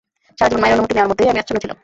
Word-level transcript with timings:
সারা 0.37 0.49
জীবন 0.49 0.61
মায়ের 0.61 0.75
অনুমতি 0.77 0.93
নেওয়ার 0.95 1.09
মধ্যেই 1.11 1.31
আমি 1.31 1.39
আচ্ছন্ন 1.41 1.59
ছিলাম। 1.63 1.77